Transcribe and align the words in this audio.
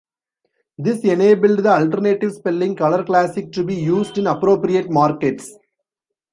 This 0.79 1.01
enabled 1.03 1.59
the 1.59 1.69
alternative 1.69 2.31
spelling 2.33 2.75
"Colour 2.75 3.03
Classic" 3.03 3.51
to 3.51 3.63
be 3.63 3.75
used 3.75 4.17
in 4.17 4.25
appropriate 4.25 4.89
markets. 4.89 5.55